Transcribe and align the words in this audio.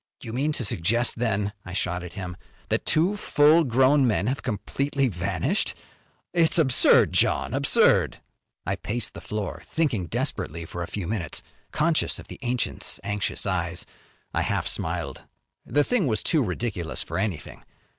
"You 0.23 0.33
mean 0.33 0.51
to 0.53 0.65
suggest 0.65 1.17
then," 1.17 1.53
I 1.63 1.73
shot 1.73 2.01
at 2.01 2.13
him, 2.13 2.35
"that 2.69 2.87
two 2.87 3.15
full 3.15 3.63
grown 3.63 4.07
men 4.07 4.25
have 4.25 4.41
completely 4.41 5.07
vanished? 5.07 5.75
It's 6.33 6.57
absurd, 6.57 7.13
John, 7.13 7.53
absurd!" 7.53 8.19
I 8.65 8.77
paced 8.77 9.13
the 9.13 9.21
floor 9.21 9.61
thinking 9.63 10.07
desperately 10.07 10.65
for 10.65 10.81
a 10.81 10.87
few 10.87 11.05
minutes, 11.05 11.43
conscious 11.71 12.17
of 12.17 12.29
the 12.29 12.39
ancient's 12.41 12.99
anxious 13.03 13.45
eyes. 13.45 13.85
I 14.33 14.41
half 14.41 14.65
smiled. 14.65 15.21
The 15.67 15.83
thing 15.83 16.07
was 16.07 16.23
too 16.23 16.41
ridiculous 16.41 17.03
for 17.03 17.19
anything. 17.19 17.61